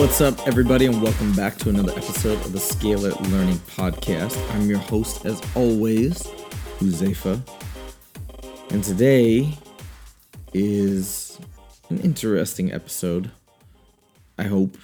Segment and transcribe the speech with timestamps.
[0.00, 4.34] What's up, everybody, and welcome back to another episode of the Scalar Learning Podcast.
[4.54, 6.22] I'm your host, as always,
[6.78, 7.46] Huzefa.
[8.70, 9.52] And today
[10.54, 11.38] is
[11.90, 13.30] an interesting episode.
[14.38, 14.78] I hope.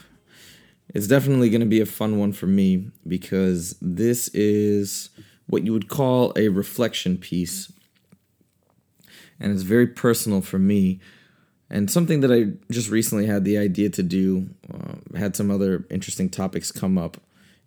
[0.91, 5.09] It's definitely going to be a fun one for me because this is
[5.47, 7.73] what you would call a reflection piece.
[9.41, 11.01] And it's very personal for me
[11.70, 14.48] and something that I just recently had the idea to do.
[14.72, 17.17] Uh, had some other interesting topics come up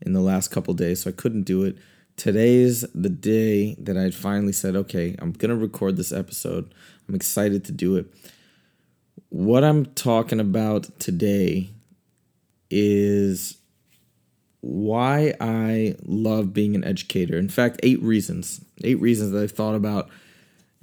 [0.02, 1.78] in the last couple days, so I couldn't do it.
[2.16, 6.74] Today's the day that I finally said, okay, I'm gonna record this episode.
[7.08, 8.08] I'm excited to do it.
[9.30, 11.70] What I'm talking about today
[12.70, 13.58] is
[14.62, 17.38] why I love being an educator.
[17.38, 18.62] In fact, eight reasons.
[18.84, 20.10] Eight reasons that I've thought about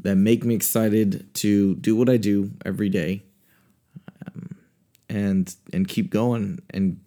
[0.06, 3.24] that make me excited to do what I do every day,
[4.24, 4.56] um,
[5.08, 7.00] and and keep going and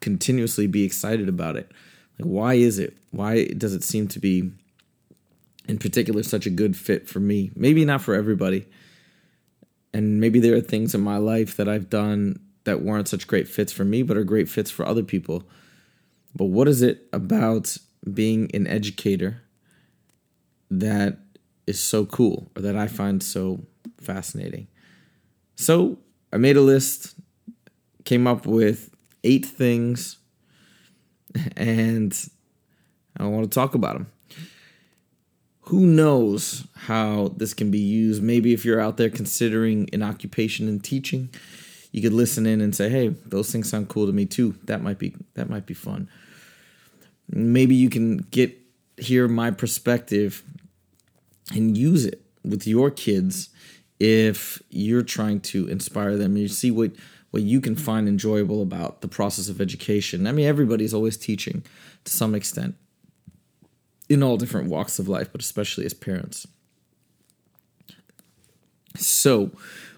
[0.00, 1.70] continuously be excited about it.
[2.18, 2.96] Like, why is it?
[3.10, 4.50] Why does it seem to be,
[5.68, 7.50] in particular, such a good fit for me?
[7.54, 8.64] Maybe not for everybody,
[9.92, 13.46] and maybe there are things in my life that I've done that weren't such great
[13.46, 15.44] fits for me, but are great fits for other people.
[16.34, 17.76] But what is it about
[18.10, 19.42] being an educator
[20.70, 21.18] that
[21.66, 23.64] is so cool or that I find so
[24.00, 24.68] fascinating.
[25.56, 25.98] So
[26.32, 27.14] I made a list,
[28.04, 28.90] came up with
[29.24, 30.18] eight things,
[31.56, 32.16] and
[33.16, 34.12] I want to talk about them.
[35.66, 38.22] Who knows how this can be used?
[38.22, 41.30] Maybe if you're out there considering an occupation in teaching,
[41.92, 44.56] you could listen in and say, "Hey, those things sound cool to me too.
[44.64, 46.08] That might be that might be fun."
[47.30, 48.58] Maybe you can get
[48.96, 50.42] hear my perspective
[51.52, 53.50] and use it with your kids
[54.00, 56.36] if you're trying to inspire them.
[56.36, 56.92] You see what
[57.30, 60.26] what you can find enjoyable about the process of education.
[60.26, 61.64] I mean, everybody's always teaching
[62.04, 62.74] to some extent
[64.08, 66.46] in all different walks of life, but especially as parents.
[68.96, 69.50] So,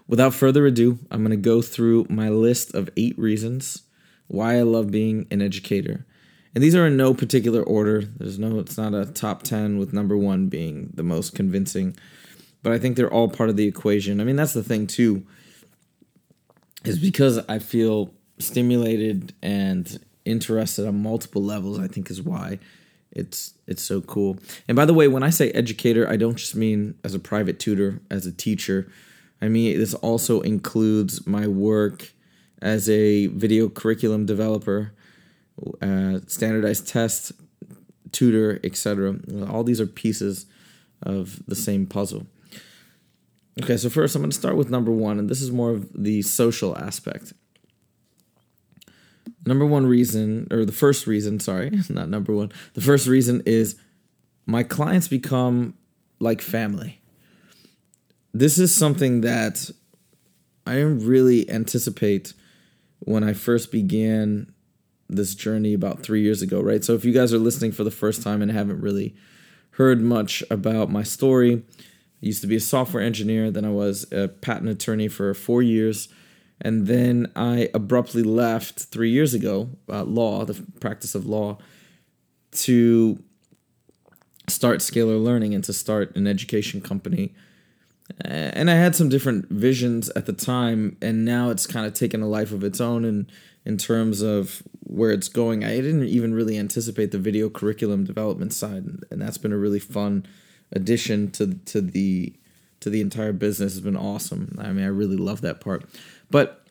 [0.06, 3.82] without further ado, I'm going to go through my list of eight reasons
[4.28, 6.06] why I love being an educator.
[6.54, 8.02] And these are in no particular order.
[8.02, 11.96] There's no, it's not a top 10 with number one being the most convincing.
[12.62, 14.20] But I think they're all part of the equation.
[14.20, 15.26] I mean, that's the thing, too,
[16.84, 22.58] is because I feel stimulated and interested on multiple levels, I think is why
[23.14, 24.38] it's it's so cool.
[24.68, 27.58] And by the way, when I say educator, I don't just mean as a private
[27.58, 28.90] tutor, as a teacher.
[29.40, 32.12] I mean this also includes my work
[32.60, 34.92] as a video curriculum developer,
[35.80, 37.32] uh, standardized test,
[38.12, 39.16] tutor, etc.
[39.48, 40.46] All these are pieces
[41.02, 42.26] of the same puzzle.
[43.62, 45.88] Okay, so first I'm going to start with number one, and this is more of
[45.94, 47.32] the social aspect.
[49.46, 52.50] Number one reason, or the first reason, sorry, not number one.
[52.74, 53.76] The first reason is
[54.46, 55.74] my clients become
[56.18, 57.00] like family.
[58.32, 59.70] This is something that
[60.66, 62.32] I didn't really anticipate
[63.00, 64.53] when I first began
[65.16, 66.84] this journey about three years ago, right?
[66.84, 69.14] So if you guys are listening for the first time and haven't really
[69.72, 71.62] heard much about my story,
[72.22, 75.62] I used to be a software engineer, then I was a patent attorney for four
[75.62, 76.08] years,
[76.60, 81.58] and then I abruptly left three years ago, uh, law, the practice of law,
[82.52, 83.22] to
[84.48, 87.34] start Scalar Learning and to start an education company.
[88.20, 92.22] And I had some different visions at the time, and now it's kind of taken
[92.22, 93.04] a life of its own.
[93.04, 93.26] And
[93.64, 98.52] in terms of where it's going, I didn't even really anticipate the video curriculum development
[98.52, 100.26] side, and that's been a really fun
[100.72, 102.34] addition to to the
[102.80, 103.72] to the entire business.
[103.72, 104.56] Has been awesome.
[104.58, 105.84] I mean, I really love that part.
[106.30, 106.66] But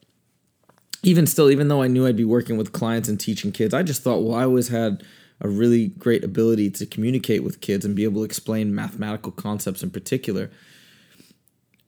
[1.02, 3.84] even still, even though I knew I'd be working with clients and teaching kids, I
[3.84, 5.04] just thought, well, I always had
[5.42, 9.84] a really great ability to communicate with kids and be able to explain mathematical concepts
[9.84, 10.50] in particular.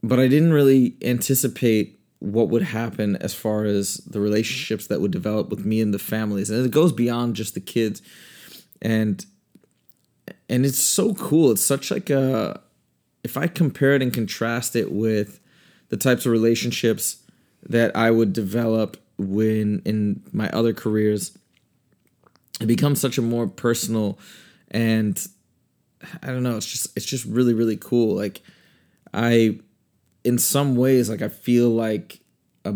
[0.04, 5.12] But I didn't really anticipate what would happen as far as the relationships that would
[5.12, 6.50] develop with me and the families.
[6.50, 8.02] And it goes beyond just the kids.
[8.82, 9.26] And
[10.50, 11.52] and it's so cool.
[11.52, 12.60] It's such like a
[13.24, 15.40] if I compare it and contrast it with
[15.90, 17.18] the types of relationships
[17.64, 21.38] that I would develop when in my other careers,
[22.60, 24.20] it becomes such a more personal
[24.72, 25.26] and
[26.22, 28.16] I don't know, it's just it's just really really cool.
[28.16, 28.42] Like
[29.14, 29.60] I
[30.26, 32.20] in some ways like I feel like
[32.66, 32.74] a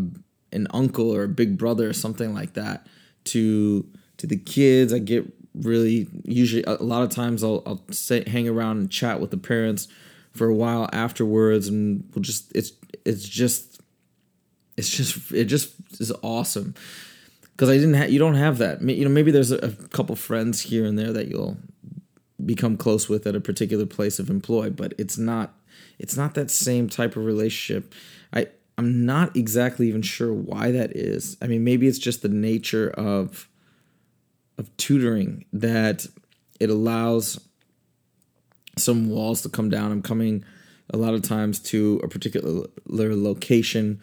[0.52, 2.88] an uncle or a big brother or something like that
[3.26, 3.86] to
[4.18, 4.94] to the kids.
[4.94, 5.26] I get
[5.56, 9.38] really usually a lot of times I'll I'll sit hang around and chat with the
[9.38, 9.88] parents
[10.32, 12.72] for a while afterwards and we'll just it's
[13.04, 13.82] it's just
[14.78, 16.76] it's just it just is awesome
[17.52, 20.16] because I didn't have you don't have that you know maybe there's a, a couple
[20.16, 21.58] friends here and there that you'll
[22.46, 25.56] become close with at a particular place of employ but it's not
[26.00, 27.94] it's not that same type of relationship
[28.34, 28.48] I
[28.78, 32.90] I'm not exactly even sure why that is I mean maybe it's just the nature
[32.92, 33.48] of
[34.58, 36.06] of tutoring that
[36.60, 37.40] it allows
[38.78, 39.92] some walls to come down.
[39.92, 40.44] I'm coming
[40.92, 44.02] a lot of times to a particular location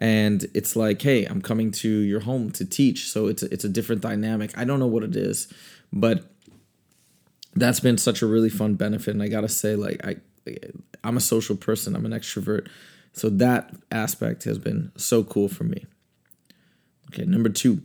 [0.00, 3.10] and it's like, hey, I'm coming to your home to teach.
[3.10, 4.56] So it's a, it's a different dynamic.
[4.56, 5.52] I don't know what it is,
[5.92, 6.24] but
[7.54, 9.14] that's been such a really fun benefit.
[9.14, 10.16] And I gotta say, like, I
[11.04, 11.94] I'm a social person.
[11.94, 12.68] I'm an extrovert,
[13.12, 15.86] so that aspect has been so cool for me.
[17.08, 17.82] Okay, number two,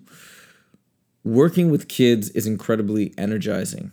[1.23, 3.91] working with kids is incredibly energizing.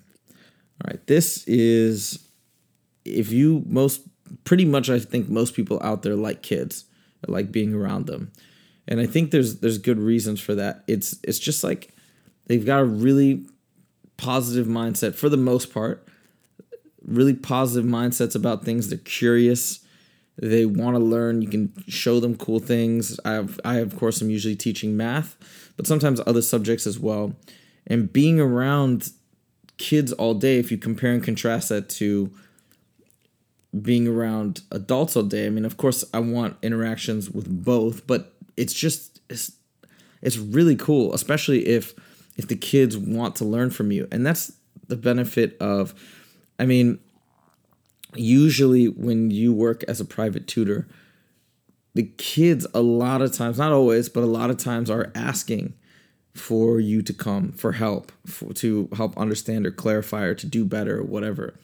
[0.82, 2.26] All right, this is
[3.04, 4.02] if you most
[4.44, 6.84] pretty much I think most people out there like kids,
[7.26, 8.32] like being around them.
[8.88, 10.84] And I think there's there's good reasons for that.
[10.86, 11.94] It's it's just like
[12.46, 13.46] they've got a really
[14.16, 16.06] positive mindset for the most part.
[17.06, 18.88] Really positive mindsets about things.
[18.88, 19.80] They're curious.
[20.36, 21.42] They want to learn.
[21.42, 23.18] You can show them cool things.
[23.24, 25.36] I have I of course am usually teaching math,
[25.76, 27.34] but sometimes other subjects as well.
[27.86, 29.10] And being around
[29.76, 32.30] kids all day, if you compare and contrast that to
[33.78, 35.46] being around adults all day.
[35.46, 39.52] I mean, of course, I want interactions with both, but it's just it's,
[40.22, 41.94] it's really cool, especially if
[42.36, 44.08] if the kids want to learn from you.
[44.10, 44.52] And that's
[44.88, 45.94] the benefit of
[46.60, 46.98] I mean,
[48.14, 50.86] usually when you work as a private tutor,
[51.94, 55.72] the kids a lot of times, not always, but a lot of times are asking
[56.34, 60.64] for you to come for help, for, to help understand or clarify or to do
[60.64, 61.54] better or whatever.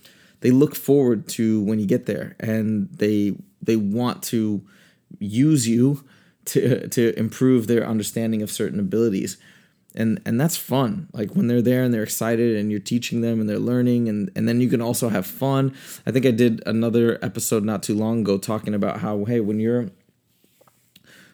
[0.41, 4.63] They look forward to when you get there and they they want to
[5.19, 6.05] use you
[6.47, 9.37] to to improve their understanding of certain abilities
[9.97, 11.09] and and that's fun.
[11.13, 14.31] Like when they're there and they're excited and you're teaching them and they're learning and
[14.37, 15.75] and then you can also have fun.
[16.07, 19.61] I think i did another episode not too long ago talking about how hey when
[19.61, 19.91] you're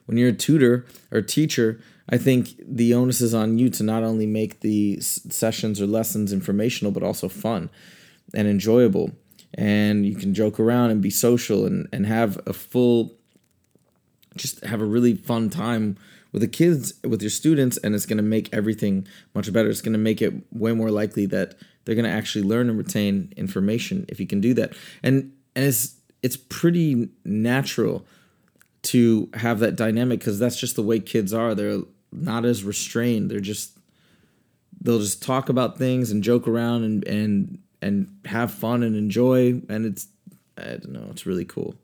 [0.07, 4.03] when you're a tutor or teacher i think the onus is on you to not
[4.03, 7.71] only make the sessions or lessons informational but also fun
[8.35, 9.13] and enjoyable.
[9.55, 13.15] And you can joke around and be social and, and have a full
[14.35, 15.99] just have a really fun time
[16.33, 19.81] with the kids with your students and it's going to make everything much better it's
[19.81, 23.33] going to make it way more likely that they're going to actually learn and retain
[23.37, 28.07] information if you can do that and and it's it's pretty natural
[28.83, 31.81] to have that dynamic because that's just the way kids are they're
[32.11, 33.79] not as restrained they're just
[34.81, 39.61] they'll just talk about things and joke around and and and have fun and enjoy.
[39.69, 40.07] And it's,
[40.57, 41.75] I don't know, it's really cool.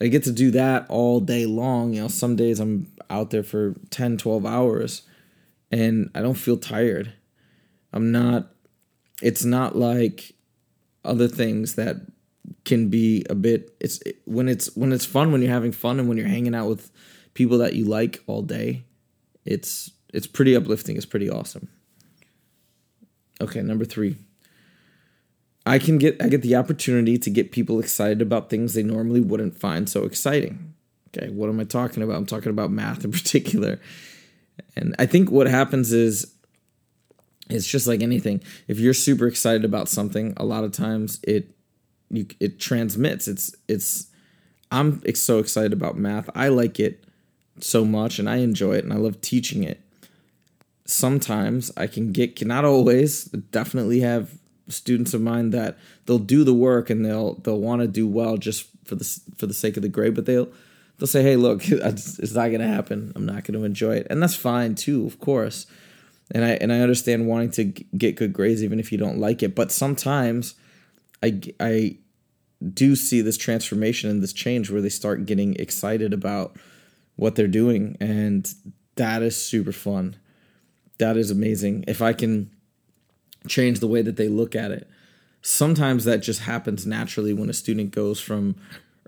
[0.00, 1.94] I get to do that all day long.
[1.94, 5.02] You know, some days I'm out there for 10, 12 hours
[5.70, 7.12] and I don't feel tired.
[7.92, 8.48] I'm not,
[9.22, 10.34] it's not like
[11.04, 11.96] other things that
[12.64, 16.08] can be a bit it's when it's when it's fun when you're having fun and
[16.08, 16.90] when you're hanging out with
[17.34, 18.84] people that you like all day
[19.44, 21.68] it's it's pretty uplifting it's pretty awesome
[23.40, 24.16] okay number 3
[25.68, 29.20] I can get I get the opportunity to get people excited about things they normally
[29.20, 30.74] wouldn't find so exciting.
[31.08, 32.16] Okay, what am I talking about?
[32.16, 33.78] I'm talking about math in particular.
[34.76, 36.32] And I think what happens is
[37.50, 38.42] it's just like anything.
[38.66, 41.54] If you're super excited about something, a lot of times it
[42.10, 43.28] you, it transmits.
[43.28, 44.06] It's it's
[44.72, 46.30] I'm so excited about math.
[46.34, 47.04] I like it
[47.60, 49.80] so much and I enjoy it and I love teaching it.
[50.86, 56.54] Sometimes I can get not always, definitely have students of mine that they'll do the
[56.54, 59.82] work and they'll they'll want to do well just for the for the sake of
[59.82, 60.48] the grade, but they'll
[60.98, 63.12] they'll say, "Hey, look, it's not going to happen.
[63.14, 65.66] I'm not going to enjoy it," and that's fine too, of course.
[66.30, 69.42] And I and I understand wanting to get good grades even if you don't like
[69.42, 70.54] it, but sometimes
[71.22, 71.98] I I
[72.74, 76.56] do see this transformation and this change where they start getting excited about
[77.16, 78.52] what they're doing, and
[78.96, 80.16] that is super fun.
[80.98, 81.84] That is amazing.
[81.86, 82.50] If I can
[83.48, 84.88] change the way that they look at it.
[85.40, 88.56] sometimes that just happens naturally when a student goes from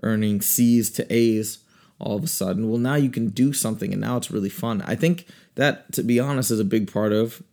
[0.01, 1.59] earning C's to A's
[1.99, 2.69] all of a sudden.
[2.69, 4.81] Well, now you can do something and now it's really fun.
[4.83, 7.43] I think that, to be honest, is a big part of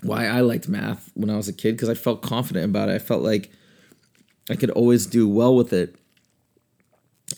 [0.00, 2.94] why I liked math when I was a kid because I felt confident about it.
[2.94, 3.50] I felt like
[4.48, 5.96] I could always do well with it.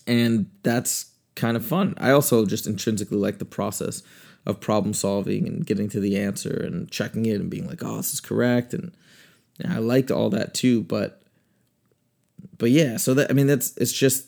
[0.06, 1.94] And that's kind of fun.
[1.98, 4.02] I also just intrinsically like the process
[4.46, 7.98] of problem solving and getting to the answer and checking it and being like, oh,
[7.98, 8.72] this is correct.
[8.72, 8.92] And,
[9.60, 10.82] and I liked all that too.
[10.82, 11.22] But,
[12.56, 14.26] but yeah, so that, I mean, that's, it's just,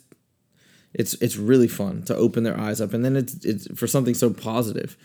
[0.92, 2.92] it's, it's really fun to open their eyes up.
[2.92, 4.96] And then it's, it's for something so positive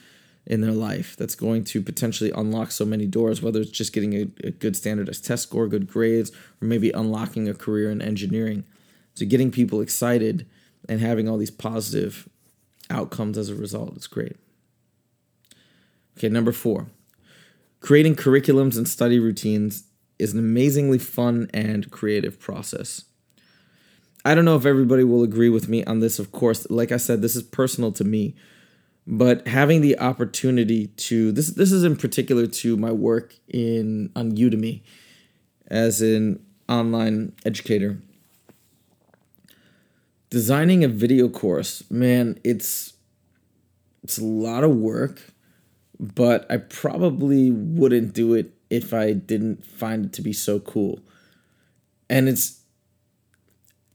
[0.46, 4.14] in their life that's going to potentially unlock so many doors, whether it's just getting
[4.14, 6.32] a, a good standardized test score, good grades,
[6.62, 8.64] or maybe unlocking a career in engineering.
[9.16, 10.46] So getting people excited
[10.88, 12.30] and having all these positive
[12.90, 14.36] outcomes as a result, it's great.
[16.18, 16.88] Okay, number four,
[17.82, 19.86] creating curriculums and study routines
[20.18, 23.06] is an amazingly fun and creative process.
[24.24, 26.66] I don't know if everybody will agree with me on this, of course.
[26.70, 28.36] Like I said, this is personal to me
[29.08, 34.32] but having the opportunity to this this is in particular to my work in on
[34.32, 34.82] Udemy
[35.68, 38.00] as an online educator
[40.30, 42.94] designing a video course man it's
[44.04, 45.22] it's a lot of work
[46.00, 51.00] but I probably wouldn't do it if I didn't find it to be so cool
[52.10, 52.62] and it's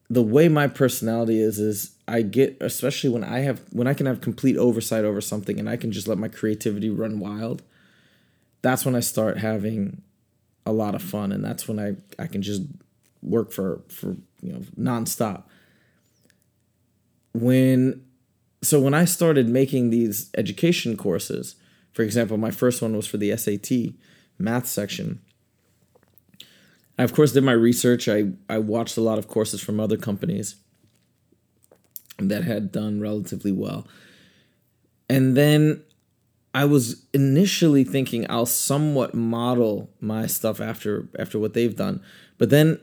[0.09, 4.07] the way my personality is is I get especially when I have when I can
[4.07, 7.63] have complete oversight over something and I can just let my creativity run wild.
[8.63, 10.03] That's when I start having
[10.67, 12.63] a lot of fun and that's when I I can just
[13.23, 15.45] work for for you know nonstop.
[17.33, 18.05] When
[18.63, 21.55] so when I started making these education courses,
[21.93, 23.95] for example, my first one was for the SAT
[24.39, 25.21] math section
[27.01, 28.11] I, of course, did my research.
[28.11, 30.57] I, I watched a lot of courses from other companies
[32.19, 33.89] that had done relatively well.
[35.09, 35.83] And then
[36.53, 42.03] I was initially thinking I'll somewhat model my stuff after after what they've done.
[42.37, 42.79] But then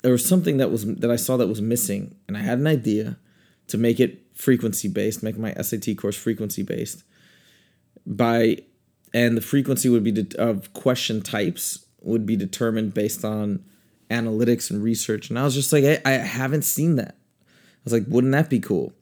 [0.00, 2.66] there was something that was that I saw that was missing and I had an
[2.66, 3.18] idea
[3.66, 7.04] to make it frequency based, make my SAT course frequency based
[8.08, 8.58] by
[9.14, 13.64] and the frequency would be of question types would be determined based on
[14.10, 15.30] analytics and research.
[15.30, 17.14] And I was just like, I, I haven't seen that.
[17.14, 18.92] I was like, wouldn't that be cool?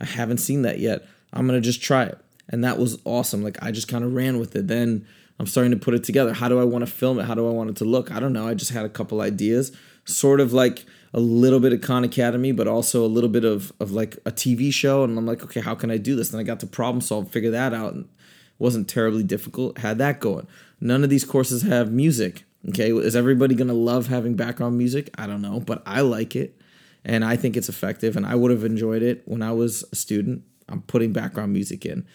[0.00, 1.06] I haven't seen that yet.
[1.32, 2.18] I'm gonna just try it.
[2.48, 3.42] And that was awesome.
[3.42, 4.68] Like I just kind of ran with it.
[4.68, 5.06] Then
[5.38, 6.34] I'm starting to put it together.
[6.34, 7.24] How do I want to film it?
[7.24, 8.10] How do I want it to look?
[8.10, 8.46] I don't know.
[8.46, 9.72] I just had a couple ideas.
[10.04, 13.72] Sort of like a little bit of Khan Academy, but also a little bit of,
[13.80, 15.04] of like a TV show.
[15.04, 16.32] And I'm like, okay, how can I do this?
[16.32, 17.94] And I got to problem solve, figure that out.
[17.94, 18.08] And
[18.60, 19.78] wasn't terribly difficult.
[19.78, 20.46] Had that going.
[20.80, 22.44] None of these courses have music.
[22.68, 25.10] Okay, is everybody gonna love having background music?
[25.16, 26.60] I don't know, but I like it,
[27.04, 29.96] and I think it's effective, and I would have enjoyed it when I was a
[29.96, 30.42] student.
[30.68, 32.06] I'm putting background music in,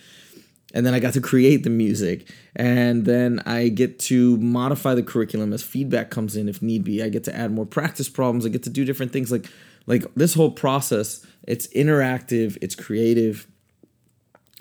[0.74, 5.04] and then I got to create the music, and then I get to modify the
[5.04, 7.02] curriculum as feedback comes in if need be.
[7.02, 8.46] I get to add more practice problems.
[8.46, 9.48] I get to do different things like
[9.88, 11.26] like this whole process.
[11.48, 13.48] It's interactive, it's creative,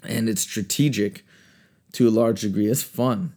[0.02, 1.23] and it's strategic
[1.94, 2.66] to a large degree.
[2.66, 3.34] It's fun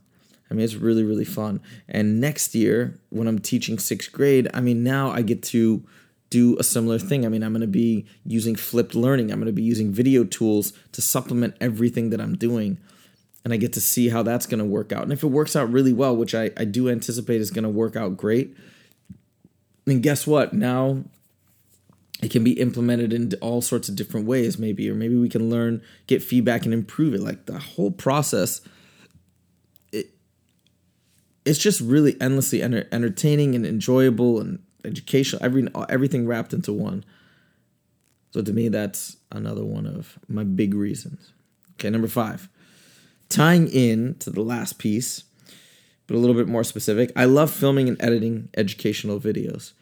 [0.49, 1.61] I mean, it's really, really fun.
[1.87, 5.83] And next year, when I'm teaching sixth grade, I mean, now I get to
[6.29, 7.25] do a similar thing.
[7.25, 10.23] I mean, I'm going to be using flipped learning, I'm going to be using video
[10.23, 12.77] tools to supplement everything that I'm doing.
[13.43, 15.03] And I get to see how that's going to work out.
[15.03, 17.69] And if it works out really well, which I, I do anticipate is going to
[17.69, 18.53] work out great,
[19.85, 20.51] then guess what?
[20.51, 21.03] Now
[22.21, 25.49] it can be implemented in all sorts of different ways, maybe, or maybe we can
[25.49, 27.21] learn, get feedback, and improve it.
[27.21, 28.61] Like the whole process
[29.91, 30.07] it
[31.45, 35.43] it's just really endlessly enter- entertaining and enjoyable and educational.
[35.43, 37.05] Every everything wrapped into one.
[38.31, 41.31] So to me, that's another one of my big reasons.
[41.73, 42.49] Okay, number five,
[43.29, 45.23] tying in to the last piece,
[46.07, 47.11] but a little bit more specific.
[47.15, 49.73] I love filming and editing educational videos.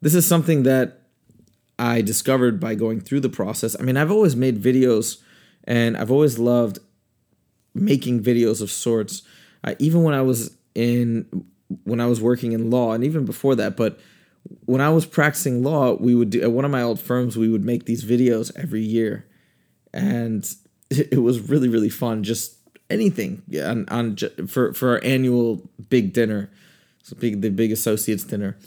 [0.00, 0.99] This is something that
[1.80, 3.74] I discovered by going through the process.
[3.80, 5.16] I mean, I've always made videos,
[5.64, 6.78] and I've always loved
[7.74, 9.22] making videos of sorts.
[9.78, 11.46] Even when I was in
[11.84, 13.98] when I was working in law and even before that, but
[14.66, 17.48] when I was practicing law, we would do at one of my old firms, we
[17.48, 19.26] would make these videos every year.
[19.92, 20.48] And
[20.90, 22.24] it was really, really fun.
[22.24, 22.58] Just
[22.90, 24.16] anything on, on
[24.48, 26.50] for, for our annual big dinner.
[27.04, 28.58] So big, the big associates dinner.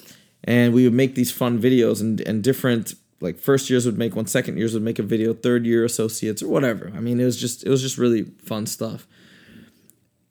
[0.46, 4.15] And we would make these fun videos and, and different like first years would make
[4.15, 6.92] one, second years would make a video, third year associates or whatever.
[6.96, 9.08] I mean, it was just, it was just really fun stuff.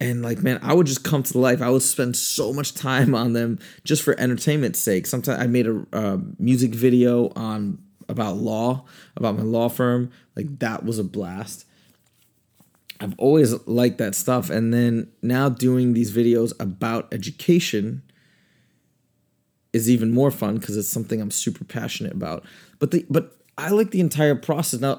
[0.01, 1.63] and like man i would just come to life.
[1.63, 5.07] I would spend so much time on them just for entertainment's sake.
[5.07, 8.85] Sometimes i made a uh, music video on about law
[9.17, 10.11] about my law firm.
[10.37, 11.67] Like that was a blast.
[13.01, 14.49] I've always liked that stuff.
[14.51, 18.03] And then now doing these videos about education
[19.73, 22.45] is even more fun because it's something i'm super passionate about
[22.79, 24.81] but the but I like the entire process.
[24.81, 24.99] Now,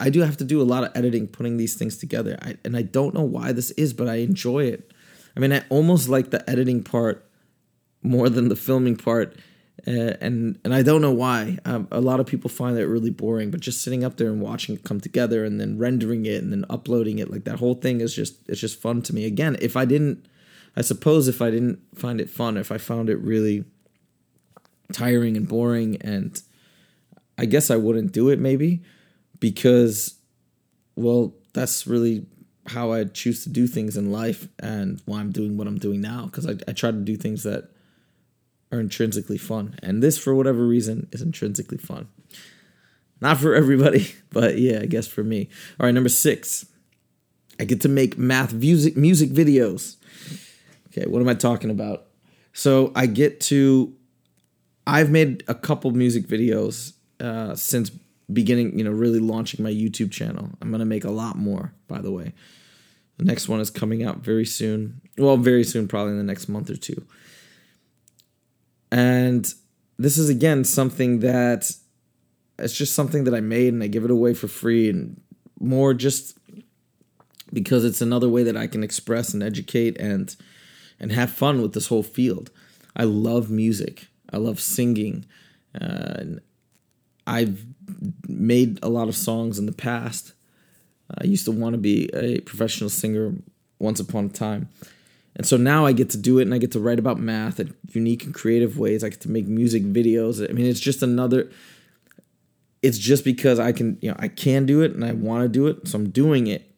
[0.00, 2.76] I do have to do a lot of editing, putting these things together, I, and
[2.76, 4.92] I don't know why this is, but I enjoy it.
[5.36, 7.24] I mean, I almost like the editing part
[8.02, 9.36] more than the filming part,
[9.86, 11.58] uh, and and I don't know why.
[11.64, 14.40] Um, a lot of people find it really boring, but just sitting up there and
[14.40, 17.74] watching it come together, and then rendering it, and then uploading it, like that whole
[17.74, 19.24] thing is just it's just fun to me.
[19.24, 20.26] Again, if I didn't,
[20.76, 23.64] I suppose if I didn't find it fun, if I found it really
[24.92, 26.42] tiring and boring and
[27.38, 28.82] I guess I wouldn't do it maybe
[29.40, 30.14] because,
[30.96, 32.26] well, that's really
[32.66, 36.00] how I choose to do things in life and why I'm doing what I'm doing
[36.00, 37.70] now because I, I try to do things that
[38.70, 39.74] are intrinsically fun.
[39.82, 42.08] And this, for whatever reason, is intrinsically fun.
[43.20, 45.48] Not for everybody, but yeah, I guess for me.
[45.78, 46.66] All right, number six.
[47.60, 49.96] I get to make math music music videos.
[50.88, 52.06] Okay, what am I talking about?
[52.52, 53.94] So I get to
[54.86, 57.90] I've made a couple music videos uh, since
[58.32, 60.50] beginning, you know, really launching my YouTube channel.
[60.60, 62.32] I'm gonna make a lot more, by the way.
[63.18, 65.00] The next one is coming out very soon.
[65.18, 67.06] Well, very soon, probably in the next month or two.
[68.90, 69.52] And
[69.98, 71.70] this is again something that
[72.58, 75.20] it's just something that I made and I give it away for free and
[75.60, 76.36] more just
[77.52, 80.34] because it's another way that I can express and educate and
[80.98, 82.50] and have fun with this whole field.
[82.94, 84.08] I love music.
[84.32, 85.26] I love singing.
[85.80, 86.24] Uh,
[87.26, 87.64] I've
[88.28, 90.32] made a lot of songs in the past.
[91.18, 93.34] I used to want to be a professional singer
[93.78, 94.68] once upon a time.
[95.36, 97.58] And so now I get to do it and I get to write about math
[97.58, 99.02] in unique and creative ways.
[99.02, 100.48] I get to make music videos.
[100.48, 101.50] I mean, it's just another
[102.82, 105.48] it's just because I can, you know, I can do it and I want to
[105.48, 106.71] do it, so I'm doing it.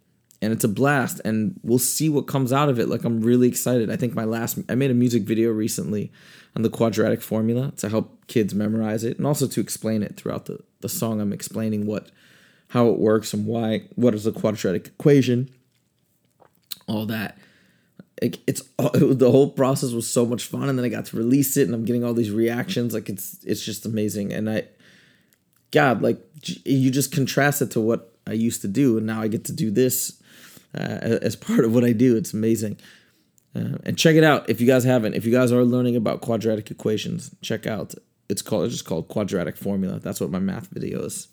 [0.44, 2.88] And it's a blast and we'll see what comes out of it.
[2.88, 3.90] Like I'm really excited.
[3.90, 6.12] I think my last I made a music video recently
[6.54, 10.46] on the quadratic formula to help kids memorize it and also to explain it throughout
[10.46, 11.20] the, the song.
[11.20, 12.10] I'm explaining what
[12.68, 15.48] how it works and why what is a quadratic equation,
[16.86, 17.38] all that.
[18.20, 21.16] It, it's it, the whole process was so much fun, and then I got to
[21.16, 22.92] release it, and I'm getting all these reactions.
[22.92, 24.64] Like it's it's just amazing, and I,
[25.70, 26.18] God, like
[26.64, 29.52] you just contrast it to what I used to do, and now I get to
[29.52, 30.20] do this
[30.74, 32.16] uh, as part of what I do.
[32.16, 32.78] It's amazing.
[33.54, 35.14] Uh, and check it out if you guys haven't.
[35.14, 37.94] If you guys are learning about quadratic equations, check out.
[38.28, 40.00] It's called it's just called quadratic formula.
[40.00, 41.28] That's what my math video is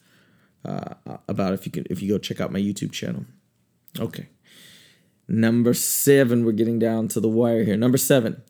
[0.66, 0.96] uh,
[1.28, 1.54] about.
[1.54, 3.26] If you can, if you go check out my YouTube channel.
[4.00, 4.28] Okay.
[5.28, 7.78] Number seven, we're getting down to the wire here.
[7.78, 8.42] Number seven.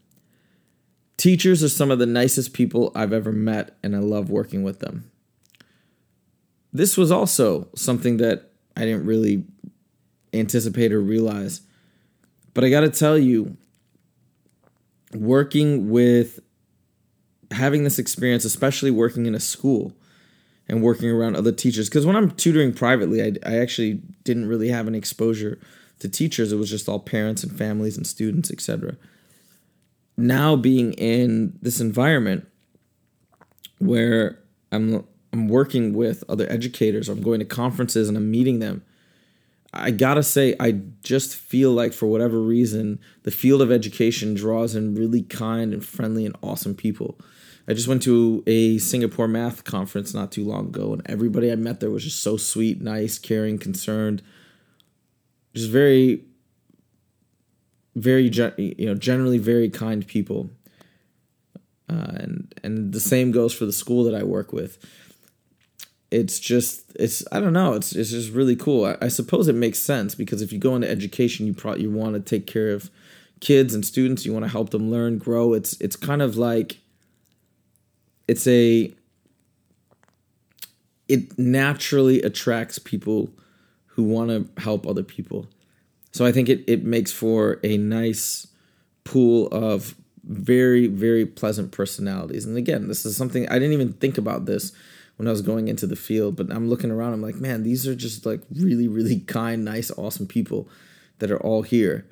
[1.15, 4.79] Teachers are some of the nicest people I've ever met, and I love working with
[4.79, 5.11] them.
[6.73, 9.45] This was also something that I didn't really
[10.33, 11.61] anticipate or realize.
[12.53, 13.57] But I got to tell you,
[15.13, 16.39] working with
[17.51, 19.93] having this experience, especially working in a school
[20.67, 24.69] and working around other teachers, because when I'm tutoring privately, I, I actually didn't really
[24.69, 25.59] have any exposure
[25.99, 26.51] to teachers.
[26.51, 28.95] It was just all parents and families and students, etc.
[30.17, 32.47] Now being in this environment
[33.79, 34.39] where
[34.71, 38.83] I'm I'm working with other educators, I'm going to conferences and I'm meeting them
[39.73, 44.75] I gotta say, I just feel like for whatever reason, the field of education draws
[44.75, 47.17] in really kind and friendly and awesome people.
[47.67, 51.55] I just went to a Singapore math conference not too long ago, and everybody I
[51.55, 54.21] met there was just so sweet, nice, caring, concerned,
[55.53, 56.25] just very,
[57.95, 60.49] very, you know, generally very kind people.
[61.89, 64.77] Uh, and and the same goes for the school that I work with
[66.11, 68.85] it's just it's I don't know it's it's just really cool.
[68.85, 71.91] I, I, suppose it makes sense because if you go into education, you probably you
[71.91, 72.91] want to take care of
[73.39, 74.25] kids and students.
[74.25, 75.53] You want to help them learn, grow.
[75.53, 76.79] It's it's kind of like
[78.27, 78.93] it's a
[81.07, 83.33] it naturally attracts people
[83.87, 85.47] who want to help other people.
[86.11, 88.47] So I think it it makes for a nice
[89.05, 89.95] pool of
[90.25, 92.45] very very pleasant personalities.
[92.45, 94.73] And again, this is something I didn't even think about this
[95.21, 96.35] when I was going into the field.
[96.35, 99.91] But I'm looking around, I'm like, man, these are just like really, really kind, nice,
[99.91, 100.67] awesome people
[101.19, 102.07] that are all here.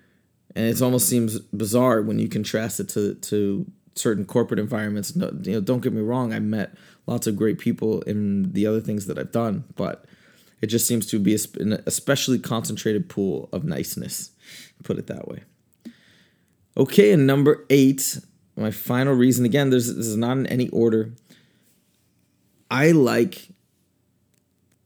[0.55, 5.15] And it almost seems bizarre when you contrast it to to certain corporate environments.
[5.15, 6.75] No, you know, don't get me wrong, I met
[7.07, 10.05] lots of great people in the other things that I've done, but
[10.61, 14.29] it just seems to be an especially concentrated pool of niceness.
[14.83, 15.45] Put it that way.
[16.77, 18.19] Okay, and number eight,
[18.55, 21.13] my final reason again, this is not in any order.
[22.71, 23.49] I like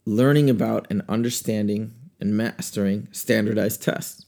[0.06, 4.26] learning about and understanding and mastering standardized tests.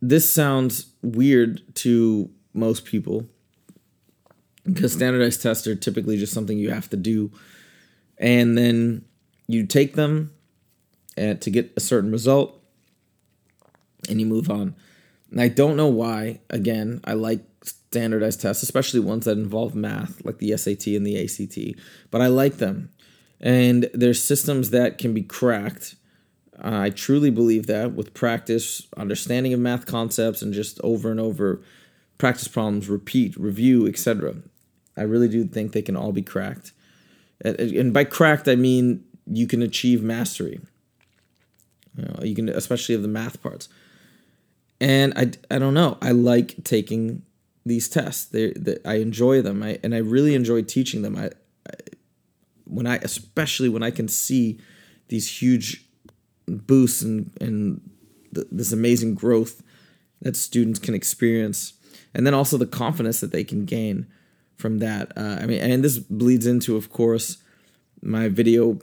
[0.00, 3.26] This sounds weird to most people
[4.64, 7.30] because standardized tests are typically just something you have to do
[8.18, 9.04] and then
[9.46, 10.32] you take them
[11.16, 12.60] eh, to get a certain result
[14.08, 14.74] and you move on.
[15.30, 20.24] And I don't know why, again, I like standardized tests, especially ones that involve math,
[20.24, 22.90] like the SAT and the ACT, but I like them.
[23.40, 25.96] And there's systems that can be cracked.
[26.58, 31.20] Uh, I truly believe that with practice, understanding of math concepts, and just over and
[31.20, 31.60] over
[32.18, 34.36] practice problems, repeat, review, etc.
[34.96, 36.72] I really do think they can all be cracked.
[37.42, 40.60] And by cracked, I mean you can achieve mastery.
[41.96, 43.68] You, know, you can, especially of the math parts.
[44.80, 45.98] And I, I don't know.
[46.02, 47.22] I like taking
[47.64, 48.26] these tests.
[48.26, 49.62] They, they I enjoy them.
[49.62, 51.16] I, and I really enjoy teaching them.
[51.16, 51.30] I,
[51.68, 51.74] I,
[52.64, 54.60] when I, especially when I can see
[55.08, 55.84] these huge
[56.46, 57.80] boosts and and
[58.32, 59.62] the, this amazing growth
[60.22, 61.74] that students can experience,
[62.14, 64.06] and then also the confidence that they can gain
[64.56, 65.12] from that.
[65.16, 67.38] Uh, I mean, and this bleeds into, of course,
[68.02, 68.78] my video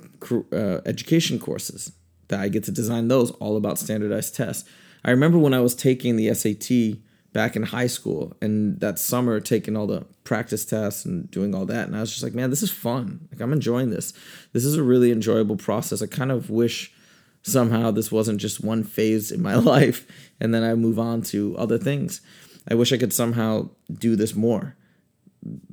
[0.51, 1.91] uh, education courses
[2.27, 4.67] that I get to design those all about standardized tests.
[5.06, 7.00] I remember when I was taking the SAT
[7.34, 11.66] back in high school and that summer taking all the practice tests and doing all
[11.66, 13.28] that and I was just like, man, this is fun.
[13.32, 14.13] Like I'm enjoying this.
[14.54, 16.02] This is a really enjoyable process.
[16.02, 16.94] I kind of wish
[17.42, 20.08] somehow this wasn't just one phase in my life
[20.39, 22.22] and then I move on to other things.
[22.70, 24.76] I wish I could somehow do this more.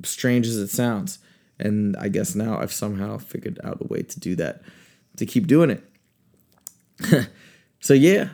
[0.03, 1.19] Strange as it sounds.
[1.59, 4.63] And I guess now I've somehow figured out a way to do that,
[5.17, 7.29] to keep doing it.
[7.79, 8.29] so, yeah,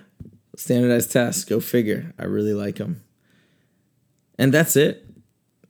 [0.57, 2.13] standardized tests, go figure.
[2.19, 3.03] I really like them.
[4.37, 5.05] And that's it.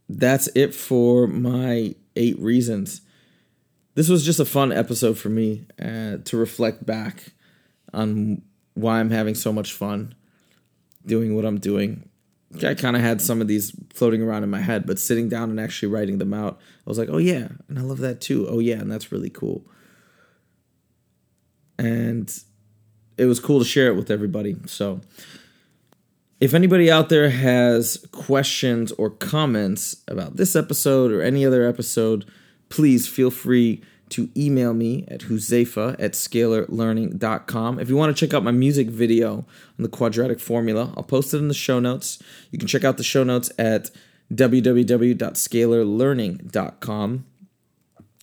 [0.09, 3.01] That's it for my eight reasons.
[3.93, 7.33] This was just a fun episode for me uh, to reflect back
[7.93, 8.41] on
[8.73, 10.15] why I'm having so much fun
[11.05, 12.09] doing what I'm doing.
[12.63, 15.49] I kind of had some of these floating around in my head, but sitting down
[15.49, 18.47] and actually writing them out, I was like, oh yeah, and I love that too.
[18.47, 19.65] Oh yeah, and that's really cool.
[21.77, 22.33] And
[23.17, 24.57] it was cool to share it with everybody.
[24.65, 25.01] So,
[26.39, 32.25] if anybody out there has questions or comments about this episode or any other episode,
[32.69, 37.79] please feel free to email me at huzefa at scalarlearning.com.
[37.79, 39.45] If you want to check out my music video
[39.77, 42.19] on the quadratic formula, I'll post it in the show notes.
[42.51, 43.89] You can check out the show notes at
[44.33, 47.25] www.scalarlearning.com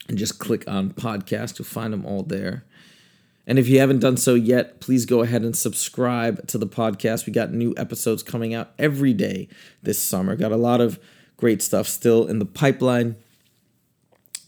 [0.09, 1.59] and just click on podcast.
[1.59, 2.64] You'll find them all there.
[3.46, 7.26] And if you haven't done so yet, please go ahead and subscribe to the podcast.
[7.26, 9.48] We got new episodes coming out every day
[9.83, 10.35] this summer.
[10.35, 10.98] Got a lot of
[11.37, 13.16] great stuff still in the pipeline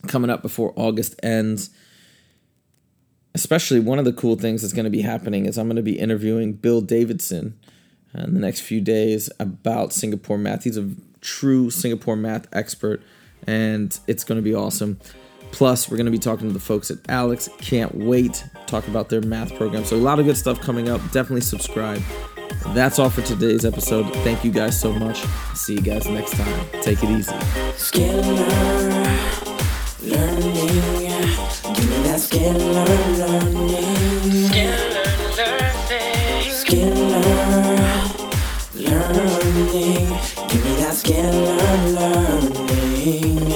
[0.06, 1.70] coming up before August ends.
[3.34, 5.82] Especially one of the cool things that's going to be happening is I'm going to
[5.82, 7.58] be interviewing Bill Davidson
[8.14, 10.64] in the next few days about Singapore math.
[10.64, 13.02] He's a true Singapore math expert,
[13.46, 14.98] and it's going to be awesome.
[15.56, 17.48] Plus, we're going to be talking to the folks at ALEKS.
[17.62, 18.44] Can't wait.
[18.66, 19.86] Talk about their math program.
[19.86, 21.00] So, a lot of good stuff coming up.
[21.12, 22.02] Definitely subscribe.
[22.74, 24.04] That's all for today's episode.
[24.16, 25.24] Thank you guys so much.
[25.54, 26.66] See you guys next time.
[26.82, 27.32] Take it easy.
[40.52, 41.00] Give me that
[41.94, 43.55] learning.